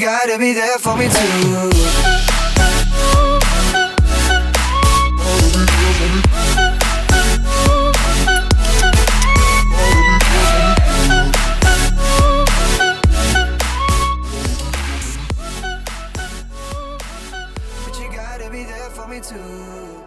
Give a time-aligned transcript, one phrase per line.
[0.00, 1.76] gotta be there for me too.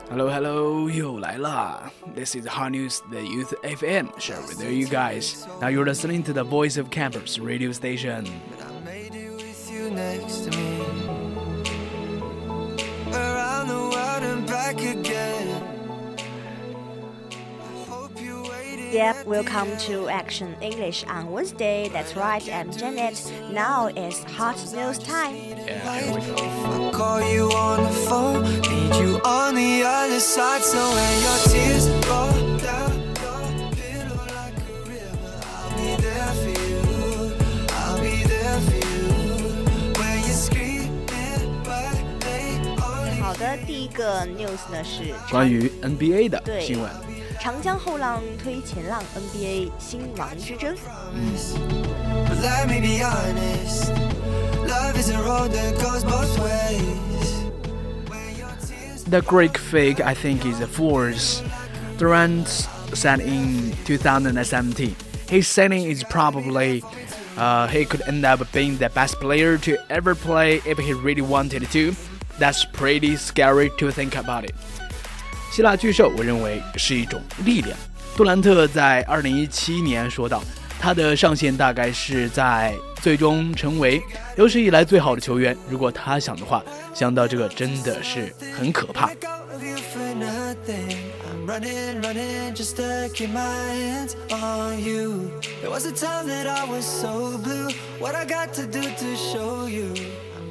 [0.09, 1.91] Hello Hello，又来啦！
[2.15, 5.45] This is Hot News the Youth FM, share with you guys.
[5.61, 8.25] Now you're listening to the Voice of Campus radio station.
[18.92, 21.88] Yep, welcome to Action English on Wednesday.
[21.92, 23.32] That's right, I'm Janet.
[23.52, 25.34] Now it's hot news time.
[25.34, 26.34] Yeah, here we go.
[26.36, 30.62] I call you on the phone, need you on the other side.
[30.62, 32.53] So when your tears roll
[43.34, 46.88] 好的，第一个 news 呢是关于 NBA 的新闻。
[47.40, 49.72] 长江后浪推前浪，NBA
[59.08, 61.42] NBA Greek Freak, I think, is a force.
[61.98, 64.94] Durant said in 2017,
[65.28, 66.84] his signing is probably
[67.36, 71.22] uh, he could end up being the best player to ever play if he really
[71.22, 71.94] wanted to.
[72.38, 74.54] That's pretty scary to think about it.
[75.52, 77.78] 希腊巨兽，我认为是一种力量。
[78.16, 80.42] 杜兰特在2017年说道，
[80.80, 84.02] 他的上限大概是在最终成为
[84.36, 85.56] 有史以来最好的球员。
[85.68, 86.62] 如果他想的话，
[86.92, 89.10] 想到这个真的是很可怕。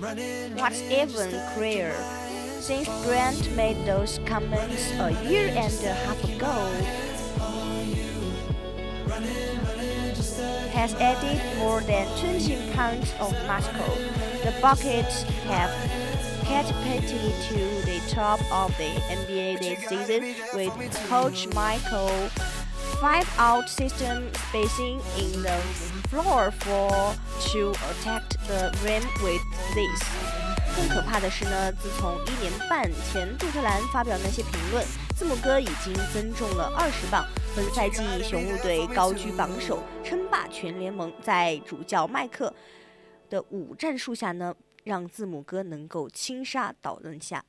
[0.04, 1.96] What's even clearer?
[2.60, 6.68] Since Grant made those comments a year and a half ago,
[10.74, 13.96] has added more than 20 pounds of muscle.
[14.44, 15.72] The Buckets have
[16.44, 22.30] catapulted to the top of the NBA this season with Coach Michael
[23.04, 25.58] five out system spacing in the
[26.08, 27.16] floor for
[27.50, 29.42] to attack the rim with
[29.74, 30.04] this.
[30.76, 34.84] 更可怕的是呢，自从一年半前杜特兰发表那些评论，
[35.16, 37.26] 字母哥已经增重了二十磅。
[37.56, 41.14] 本赛季雄鹿队高居榜首，称霸全联盟。
[41.22, 42.52] 在主教麦克
[43.30, 47.46] 的五战术下呢，让字母哥能够轻杀岛篮下。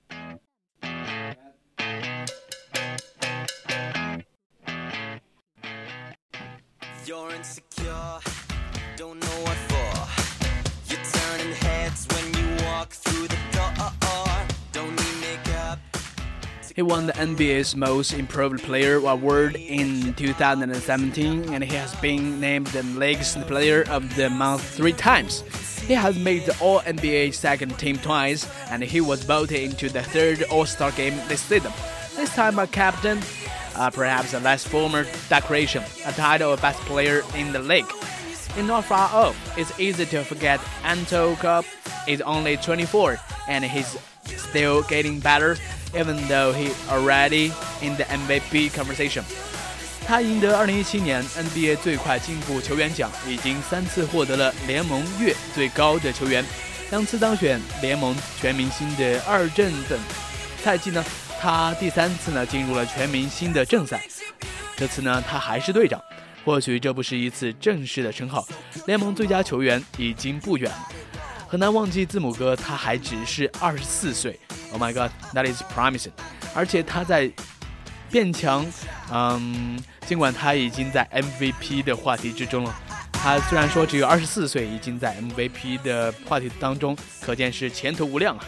[16.75, 22.67] He won the NBA's Most Improved Player award in 2017, and he has been named
[22.69, 25.43] the league's Player of the Month three times.
[25.83, 30.03] He has made the All NBA second team twice, and he was voted into the
[30.03, 31.73] third All Star game this season.
[32.17, 33.21] This time a captain,
[33.77, 37.87] uh, perhaps a less formal decoration, a title of best player in the league.
[38.57, 41.67] In not far off, it's easy to forget Anto Cup
[42.09, 43.97] is only 24 and he's
[44.37, 45.57] still getting better
[45.95, 49.23] even though he already in the MVP conversation.
[50.07, 56.45] 他赢得2017年 NBA 最快进步球员奖，已经三次获得了联盟月最高的球员，
[56.91, 59.99] 两次当选联盟全明星的二阵等。
[60.63, 61.03] 赛季呢，
[61.41, 64.07] 他第三次呢进入了全明星的正赛，
[64.77, 65.99] 这次呢他还是队长。
[66.45, 68.47] 或许这不是一次正式的称号，
[68.87, 70.89] 联盟最佳球员已经不远了。
[71.49, 74.39] 很难忘记字母哥，他还只是二十四岁。
[74.75, 76.11] Oh my God, that is promising！
[76.53, 77.31] 而且他在
[78.11, 78.67] 变强，
[79.13, 82.75] 嗯，尽管他已经在 MVP 的话题之中了。
[83.13, 88.45] 他虽然说只有二十四岁，已经在 MVP 的话题当中，可见是前途无量啊。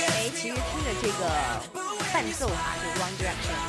[0.00, 1.28] 哎，其实听着这个
[2.10, 3.67] 伴奏哈，就 One Direction，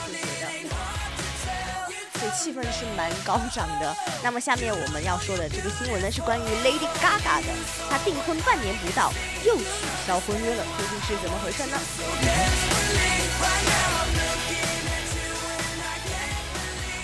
[2.36, 3.94] 气氛是蛮高涨的。
[4.22, 7.52] 那么下面我们要说的这个新闻呢，是关于 Lady Gaga 的，
[7.90, 9.12] 她订婚半年不到
[9.44, 9.64] 又取
[10.06, 11.78] 消婚约了，究竟是怎么回事呢？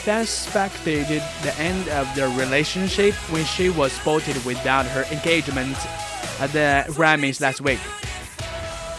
[0.04, 5.76] Fans speculated the end of their relationship when she was spotted without her engagement
[6.40, 7.80] at the Grammys last week.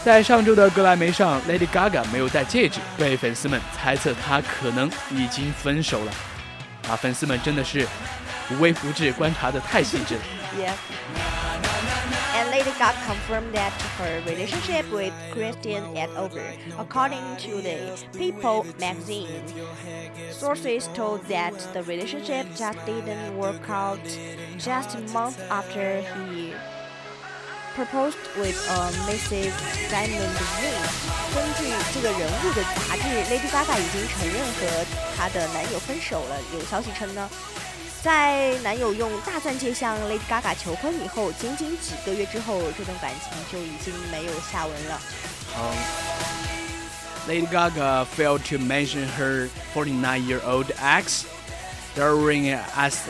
[0.05, 6.11] 在上周的格莱美上，Lady Gaga 没有戴戒指，被粉丝们猜测她可能已经分手了。
[6.89, 7.87] 啊，粉丝们真的是
[8.49, 10.21] 无微不至，观察的太细致了。
[10.57, 10.73] Yeah.
[12.33, 16.41] And Lady Gaga confirmed that her relationship with Christian is over,
[16.79, 19.27] according to the People magazine.
[20.31, 23.99] Sources told that the relationship just didn't work out
[24.57, 26.53] just a month after he
[27.75, 29.53] proposed with a massive
[29.89, 30.81] diamond ring.
[31.33, 34.85] 根据这个人物的杂志，Lady Gaga 已经承认和
[35.15, 36.37] 她的男友分手了。
[36.53, 37.29] 有消息称呢，
[38.03, 44.99] 在男友用大钻戒向 Lady Gaga 求婚以后，仅仅几个月之后，这段感情就已经没有下文了。
[47.27, 51.23] Lady Gaga failed to mention her 49-year-old ex
[51.95, 52.59] during an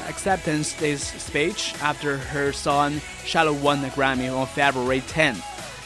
[0.09, 0.73] acceptance
[1.19, 5.41] speech after her son Shallow won the Grammy on February 10th,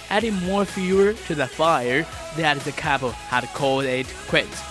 [0.10, 2.06] adding more fuel to the fire
[2.38, 4.62] that the couple had called it quits.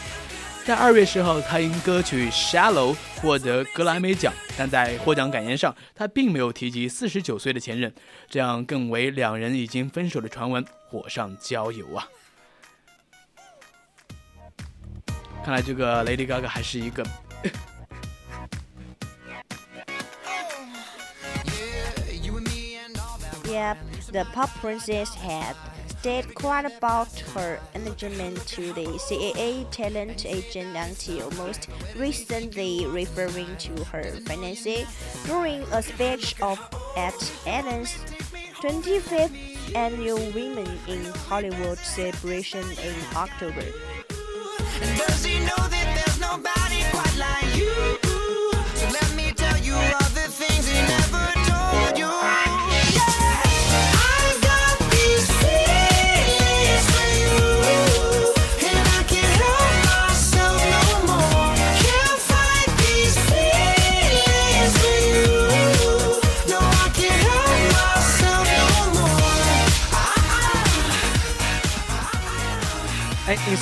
[0.65, 7.93] 在二月十号，他因歌曲《Shallow》获得格莱美奖，但在获奖感言上，他并没有提及四十九岁的前任，
[8.31, 12.09] 这样更为两人已经分手的传闻火上浇油啊！
[15.45, 17.05] 看来这个 Lady Gaga 还是一个
[23.60, 25.54] The pop princess had
[26.00, 31.68] stayed quiet about her engagement to the CAA talent agent until most
[31.98, 34.88] recently referring to her fiancé
[35.28, 36.58] during a speech of
[36.96, 37.92] at Adam's
[38.64, 43.68] 25th annual Women in Hollywood celebration in October.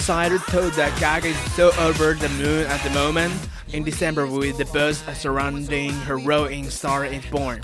[0.07, 3.33] Insider told that Gaga is so over the moon at the moment
[3.73, 7.59] in December with the buzz surrounding her role in Star is Born。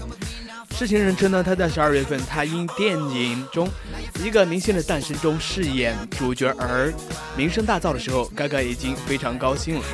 [0.77, 3.69] 知情人称呢，他在十二月份，他因电影中
[4.21, 6.93] 一个明星的诞生中饰演主角而
[7.37, 9.85] 名声大噪的时候，Gaga 已经非常高兴了。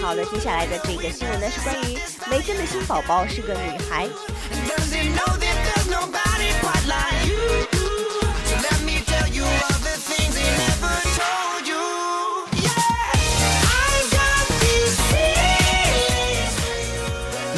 [0.00, 1.98] 好的，接下来的这个新闻呢是关于
[2.30, 4.08] 梅根的新宝宝是个女孩。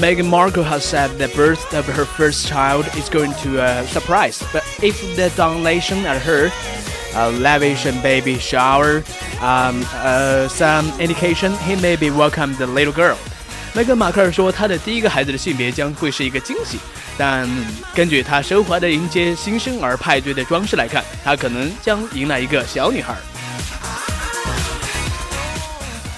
[0.01, 4.43] Meghan Markle has said the birth of her first child is going to a surprise,
[4.53, 6.51] but if the donation at her
[7.15, 9.03] a lavish and baby shower.
[9.41, 13.17] Um, uh, some indication he may be welcome the little girl.
[13.73, 16.79] 梅根·马克尔说，他的第一个孩子的性别将会是一个惊喜，
[17.17, 17.47] 但
[17.93, 23.15] 根据他奢华的迎接新生儿派对的装饰来看，他可能将迎来一个小女孩。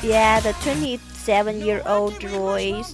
[0.01, 2.93] Yeah, the 27-year-old Roy's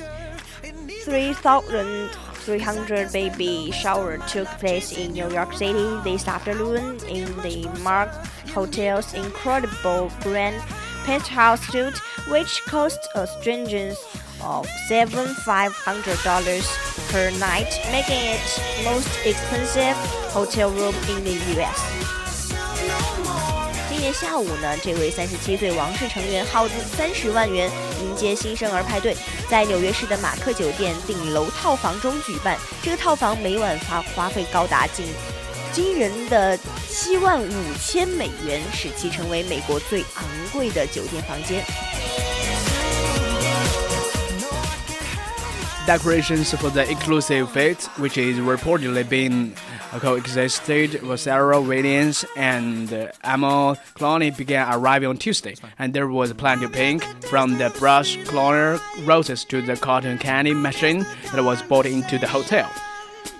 [1.06, 8.10] 3,300 baby shower took place in New York City this afternoon in the Mark
[8.54, 10.62] Hotel's incredible grand
[11.06, 11.98] penthouse suite,
[12.28, 13.96] which cost a stringent
[14.44, 18.42] of $7,500 per night, making it
[18.84, 19.96] most expensive
[20.34, 21.80] hotel room in the U.S.
[23.88, 27.72] 今天下午呢，这位三十七岁王室成员耗资三十万元
[28.02, 29.16] 迎接新生儿派对，
[29.51, 32.57] 在纽约市的马克酒店顶楼套房中举办。
[32.81, 35.05] 这个套房每晚花花费高达近
[35.73, 36.57] 惊人的
[36.89, 37.53] 七万五
[37.83, 41.65] 千美元，使其成为美国最昂贵的酒店房间。
[45.87, 49.55] Decorations for the exclusive fete, which is reportedly being
[49.99, 56.33] coexisted with Serena Williams and uh, Amal Clooney, began arriving on Tuesday, and there was
[56.35, 61.61] plenty of pink, from the brush cloner roses to the cotton candy machine that was
[61.63, 62.69] brought into the hotel.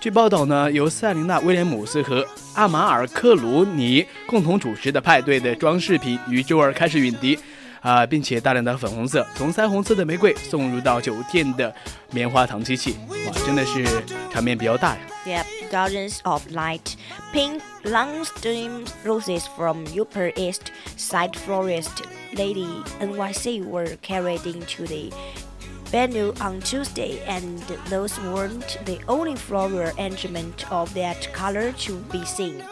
[0.01, 7.39] 据报道呢，由塞琳娜·威廉姆斯和阿马尔·克鲁尼共同主持的派对的装饰品于周二开始运抵。
[7.80, 11.72] 啊、并且大量的粉红色、从腮红色的玫瑰送入到酒店的
[12.10, 12.96] 棉花糖机器，
[13.26, 13.84] 哇，真的是
[14.32, 15.00] 场面比较大呀。
[15.26, 16.94] Yep, dozens of light
[17.32, 25.12] pink long-stemmed roses from Upper East Side Florist Lady NYC were carried into the
[25.90, 32.24] venue on Tuesday, and those weren't the only floral arrangement of that color to be
[32.24, 32.62] seen.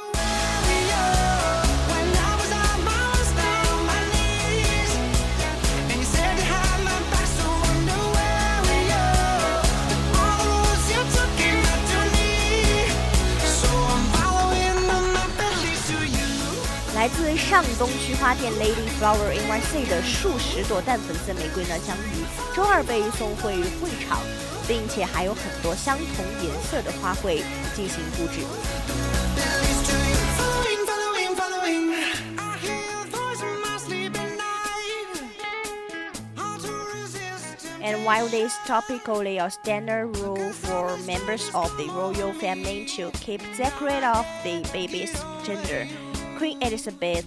[16.99, 22.25] 来自上东区花店 Lady Flower NYC 的数十朵淡粉色玫瑰呢，将于
[22.55, 24.21] 周二被送回会场，
[24.69, 27.43] 并且还有很多相同颜色的花卉
[27.75, 28.41] 进行布置。
[30.39, 31.95] Following, following, following.
[32.39, 35.25] I hear a voice in my sleep at night.
[36.37, 37.67] Hard to resist.
[37.83, 43.11] And while it is topically a standard rule for members of the royal family to
[43.19, 45.13] keep secret of the baby's
[45.45, 45.89] gender,
[46.40, 47.26] Queen Elizabeth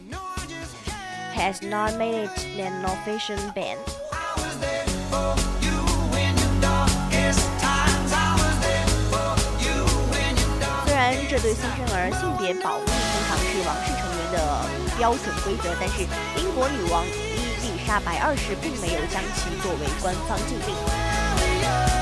[1.35, 3.77] has not made it an official ban.
[4.11, 5.77] I was there for you
[6.17, 8.09] in your darkest times.
[8.09, 9.85] I was there for you
[10.17, 14.65] in your darkest 虽然这对新生儿性别保密通常是王室成员的
[14.97, 16.09] 标准规则，但是
[16.41, 22.02] 英国女王伊丽莎白二世并没有将其作为官方禁令。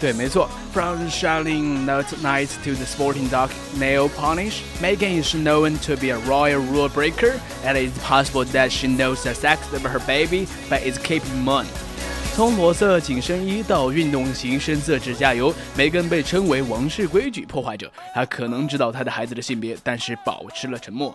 [0.00, 0.48] 对，没错。
[0.72, 6.18] From shining note night to the sporting dark nail polish, Meghan is known to be a
[6.26, 10.80] royal rule breaker, and it's possible that she knows the sex of her baby but
[10.90, 11.66] is keeping mum.
[12.34, 17.92] 从裸色紧身衣到运动型深色指甲油，梅根被称为王室规矩破坏者。
[18.14, 21.14] 她可能知道她的孩子的性别，但是保持了沉默。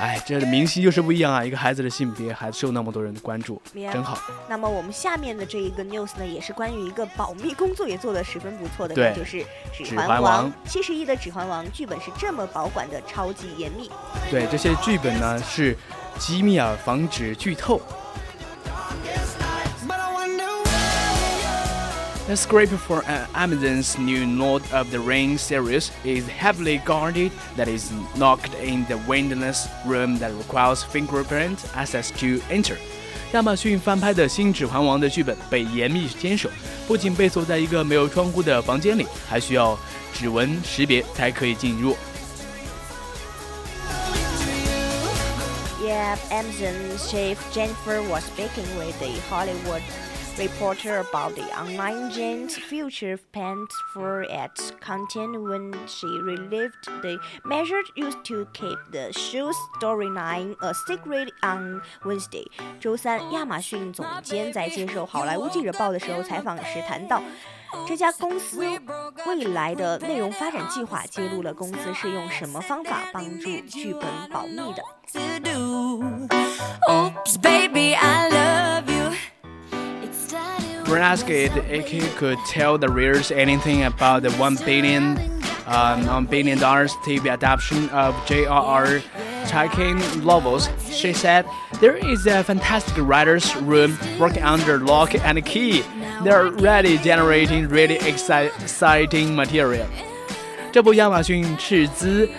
[0.00, 1.44] 哎，这明星就是不一样啊！
[1.44, 3.60] 一个孩子的性别还受那么多人的关注
[3.92, 4.18] 真好。
[4.48, 9.36] 那么我们下面的这一个 news 呢，也是关于一个保密工作也做得十分不错的，对那就是
[9.84, 13.90] 《指环王七十亿的《指环王》剧本是这么保管的，超级严密。
[14.30, 15.76] 对，这些剧本呢是
[16.18, 17.78] 机密啊，防止剧透。
[22.29, 27.91] The script for uh, Amazon's new Lord of the Rings series is heavily guarded, that is
[28.17, 32.77] locked in the windowless room that requires fingerprint access to enter.
[33.33, 36.49] 亚马逊翻拍的《新指环王》的剧本被严密坚守，
[36.87, 39.77] 不仅被锁在一个没有窗户的房间里，还需要
[40.13, 41.95] 指纹识别才可以进入。
[45.83, 49.83] Yeah, Amazon chief Jennifer was speaking with the Hollywood
[50.38, 57.82] Reporter about the online Jane's future plans for its content when she relieved the measure
[57.94, 62.46] used to keep the show's storyline a secret on Wednesday.
[62.80, 67.22] 周三，亚马逊总监在接受《好莱坞记者报》的时候采访时谈到。
[67.86, 68.58] 这家公司
[69.26, 74.82] 未来的内容发展计划揭露了公司是用什么方法帮助剧本保密的。
[80.89, 85.17] When asked if he could tell the readers anything about the one billion
[85.65, 89.01] um, on Billion Dollars TV adaptation of J.R.R.
[89.45, 90.69] Tolkien novels.
[90.89, 91.45] She said,
[91.79, 95.83] There is a fantastic writer's room working under lock and key.
[96.23, 99.87] They're ready generating really exciting material.
[100.71, 102.29] 这部亚马逊斥资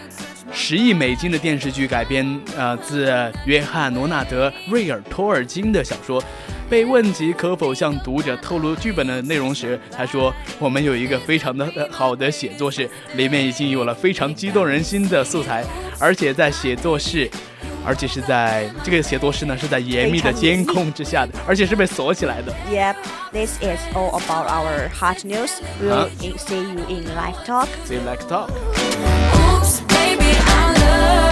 [0.54, 3.12] 十亿美金的电视剧改编，呃，自
[3.46, 6.24] 约翰·罗纳德·瑞尔·托尔金的小说。
[6.70, 15.66] 被问及可否向读者透露剧本的内容时，他说：“我们有一个非常的好的写作室，里面已经有了非常激动人心的素材，
[16.00, 17.30] 而且在写作室，
[17.86, 22.96] 而且是在这个写作室呢是在严密的监控之下的，而且是被锁起来的。” Yep,
[23.34, 25.52] this is all about our hot news.
[25.84, 27.68] We'll see you in live talk.
[27.86, 28.50] See you live talk.
[30.92, 31.31] Love